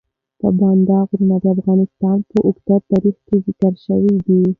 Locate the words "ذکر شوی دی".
3.45-4.41